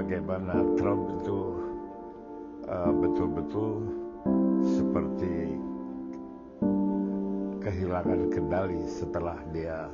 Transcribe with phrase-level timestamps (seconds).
[0.00, 1.40] bagaimana Trump itu
[2.64, 3.84] uh, betul-betul
[4.64, 5.60] seperti
[7.60, 9.92] kehilangan kendali setelah dia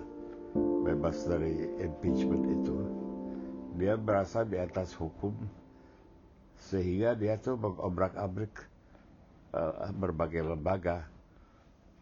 [0.87, 2.79] bebas dari impeachment itu.
[3.83, 5.35] Dia berasa di atas hukum
[6.71, 8.55] sehingga dia tuh mengobrak-abrik
[9.59, 11.03] uh, berbagai lembaga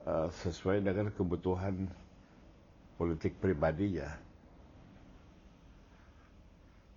[0.04, 1.88] uh, sesuai dengan kebutuhan
[3.00, 4.12] politik pribadinya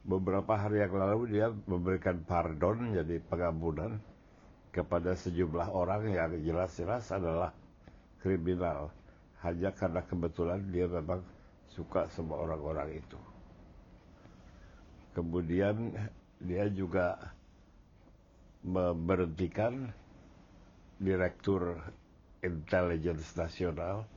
[0.08, 4.00] beberapa hari yang lalu dia memberikan pardon jadi pengampunan
[4.72, 7.52] kepada sejumlah orang yang jelas-jelas adalah
[8.24, 8.88] kriminal
[9.44, 11.20] hanya karena kebetulan dia memang
[11.68, 13.20] suka sama orang-orang itu.
[15.12, 15.92] Kemudian
[16.40, 17.34] dia juga
[18.64, 19.92] memberhentikan
[20.98, 21.78] Direktur
[22.42, 24.10] Intelligence Nasional,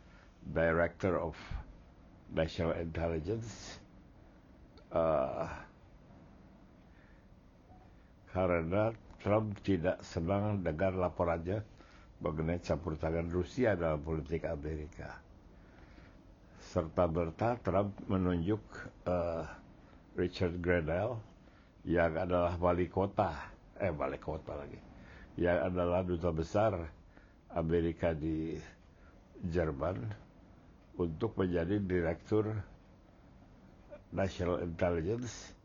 [0.48, 1.36] Director of
[2.32, 3.80] National Intelligence,
[4.92, 5.44] uh,
[8.30, 11.60] karena Trump tidak senang dengar laporannya
[12.20, 15.18] mengenai campur tangan Rusia dalam politik Amerika.
[16.60, 18.60] Serta berta Trump menunjuk
[19.08, 19.42] uh,
[20.14, 21.18] Richard Grenell
[21.82, 23.32] yang adalah wali kota,
[23.80, 24.78] eh wali kota lagi,
[25.40, 26.76] yang adalah duta besar
[27.56, 28.60] Amerika di
[29.40, 29.96] Jerman
[31.00, 32.52] untuk menjadi direktur
[34.12, 35.59] National Intelligence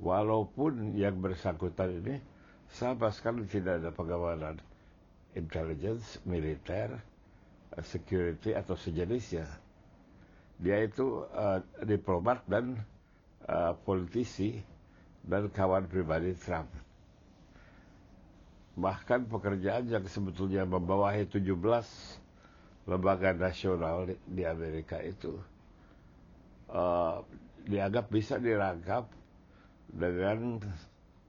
[0.00, 2.16] walaupun yang bersangkutan ini
[2.72, 4.56] sama sekali tidak ada pengawalan
[5.36, 6.98] intelligence, militer,
[7.84, 9.46] security atau sejenisnya.
[10.60, 12.76] Dia itu uh, diplomat dan
[13.46, 14.60] uh, politisi
[15.24, 16.68] dan kawan pribadi Trump.
[18.76, 21.52] Bahkan pekerjaan yang sebetulnya membawahi 17
[22.88, 25.36] lembaga nasional di, di Amerika itu
[26.72, 27.20] uh,
[27.64, 29.19] dianggap bisa dirangkap
[29.90, 30.62] dengan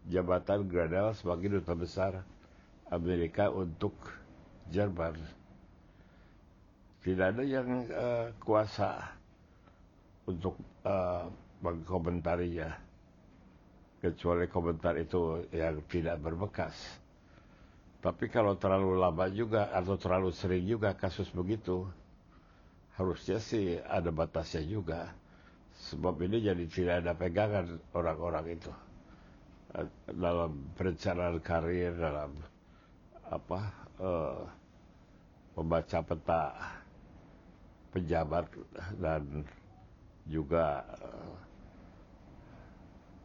[0.10, 2.14] jabatan Gradel sebagai duta besar
[2.90, 3.94] Amerika untuk
[4.72, 5.18] Jerman.
[7.02, 9.18] Tidak ada yang uh, kuasa
[10.30, 10.54] untuk
[10.86, 11.26] uh,
[11.66, 12.70] mengkomentarinya,
[14.02, 16.78] kecuali komentar itu yang tidak berbekas.
[18.02, 21.86] Tapi kalau terlalu lama juga atau terlalu sering juga kasus begitu,
[22.98, 25.14] harusnya sih ada batasnya juga.
[25.82, 27.66] Sebab ini jadi tidak ada pegangan
[27.98, 28.72] orang-orang itu.
[30.14, 32.38] Dalam perencanaan karir dalam
[33.32, 33.60] apa
[33.98, 34.44] uh,
[35.58, 36.44] membaca peta
[37.96, 38.46] pejabat
[39.00, 39.48] dan
[40.30, 41.34] juga uh,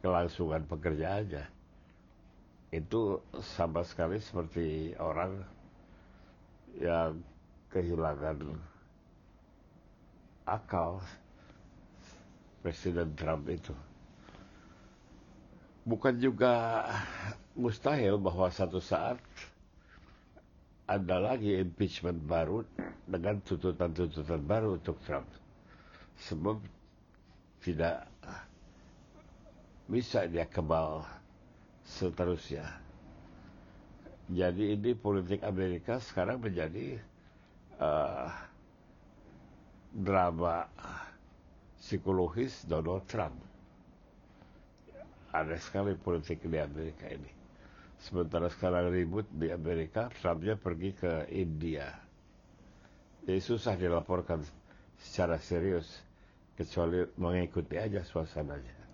[0.01, 1.45] kelangsungan pekerjaannya.
[2.73, 5.45] Itu sama sekali seperti orang
[6.81, 7.21] yang
[7.69, 8.57] kehilangan
[10.47, 11.03] akal
[12.67, 13.71] Presiden Trump itu.
[15.87, 16.83] Bukan juga
[17.55, 19.15] mustahil bahwa satu saat
[20.83, 22.67] ada lagi impeachment baru
[23.07, 25.31] dengan tuntutan-tuntutan baru untuk Trump.
[26.27, 26.59] Sebab
[27.63, 28.03] tidak
[29.87, 31.07] bisa dia kebal
[31.87, 32.67] seterusnya.
[34.27, 36.99] Jadi ini politik Amerika sekarang menjadi
[37.79, 38.27] uh,
[39.95, 40.67] drama
[41.81, 43.37] psikologis Donald Trump.
[45.33, 47.29] Ada sekali politik di Amerika ini.
[47.97, 51.89] Sementara sekarang ribut di Amerika, Trumpnya pergi ke India.
[53.25, 54.39] Jadi susah dilaporkan
[55.01, 55.85] secara serius,
[56.55, 58.86] kecuali mengikuti aja suasananya.